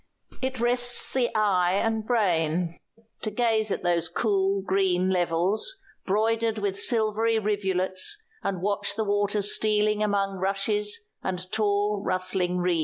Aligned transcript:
It 0.41 0.59
rests 0.59 1.13
the 1.13 1.29
eye 1.35 1.73
and 1.73 2.03
brain 2.07 2.79
to 3.21 3.29
gaze 3.29 3.69
at 3.69 3.83
those 3.83 4.09
cool 4.09 4.63
green 4.63 5.11
levels, 5.11 5.79
broidered 6.07 6.57
with 6.57 6.79
silvery 6.79 7.37
rivulets, 7.37 8.25
and 8.41 8.63
watch 8.63 8.95
the 8.95 9.05
water 9.05 9.43
stealing 9.43 10.01
among 10.01 10.39
rushes 10.39 11.07
and 11.21 11.51
tall 11.51 12.01
rustling 12.03 12.57
reeds. 12.57 12.79